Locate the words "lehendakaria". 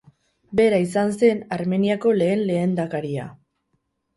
2.51-3.29